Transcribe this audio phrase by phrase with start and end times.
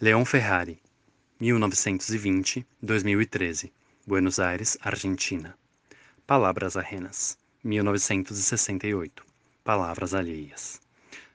[0.00, 0.80] Leon Ferrari,
[1.40, 3.72] 1920-2013,
[4.06, 5.58] Buenos Aires, Argentina.
[6.24, 9.26] Palavras Arrenas, 1968,
[9.64, 10.80] Palavras Alheias.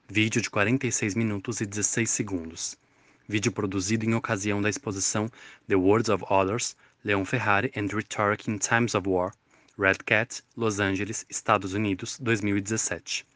[0.08, 2.78] Vídeo de 46 minutos e 16 segundos.
[3.28, 5.30] Vídeo produzido em ocasião da exposição
[5.68, 6.74] The Words of Others,
[7.04, 9.34] Leon Ferrari and Rhetoric in Times of War,
[9.78, 13.26] Red Cat, Los Angeles, Estados Unidos, 2017.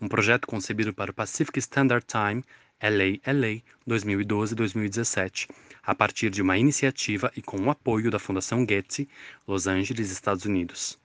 [0.00, 2.42] Um projeto concebido para o Pacific Standard Time
[2.82, 5.48] LA LA 2012-2017,
[5.84, 9.08] a partir de uma iniciativa e com o apoio da Fundação Getty,
[9.46, 10.98] Los Angeles, Estados Unidos.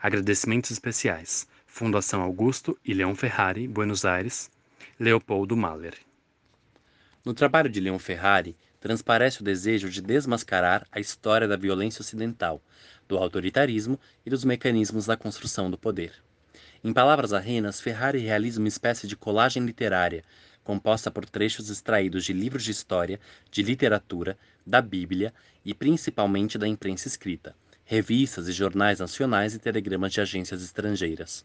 [0.00, 4.50] Agradecimentos especiais: Fundação Augusto e Leon Ferrari, Buenos Aires,
[4.98, 5.94] Leopoldo Mahler.
[7.22, 12.62] No trabalho de Leon Ferrari, transparece o desejo de desmascarar a história da violência ocidental,
[13.06, 16.14] do autoritarismo e dos mecanismos da construção do poder.
[16.82, 20.22] Em palavras arrenas, Ferrari realiza uma espécie de colagem literária,
[20.64, 24.36] composta por trechos extraídos de livros de história, de literatura,
[24.66, 25.32] da Bíblia
[25.64, 31.44] e principalmente da imprensa escrita, revistas e jornais nacionais e telegramas de agências estrangeiras.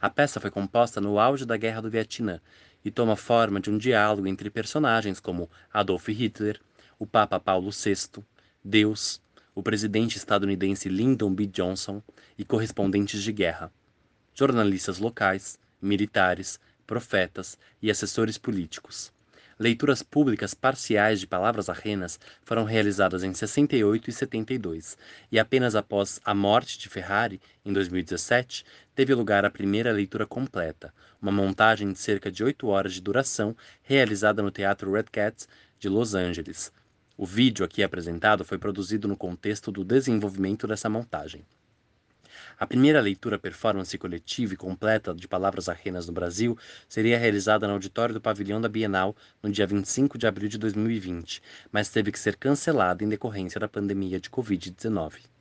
[0.00, 2.40] A peça foi composta no auge da Guerra do Vietnã
[2.84, 6.60] e toma forma de um diálogo entre personagens como Adolf Hitler,
[6.98, 8.22] o Papa Paulo VI,
[8.64, 9.20] Deus,
[9.54, 11.46] o presidente estadunidense Lyndon B.
[11.46, 12.02] Johnson
[12.36, 13.72] e correspondentes de guerra,
[14.34, 19.12] jornalistas locais, militares, profetas e assessores políticos.
[19.58, 24.98] Leituras públicas parciais de Palavras Arrenas foram realizadas em 68 e 72,
[25.32, 30.92] e apenas após a morte de Ferrari, em 2017, teve lugar a primeira leitura completa,
[31.22, 35.46] uma montagem de cerca de oito horas de duração realizada no Teatro Red Cat
[35.78, 36.70] de Los Angeles.
[37.16, 41.46] O vídeo aqui apresentado foi produzido no contexto do desenvolvimento dessa montagem.
[42.58, 46.56] A primeira leitura performance coletiva e completa de Palavras Arrenas no Brasil
[46.88, 51.42] seria realizada no auditório do Pavilhão da Bienal no dia 25 de abril de 2020,
[51.70, 55.35] mas teve que ser cancelada em decorrência da pandemia de Covid-19.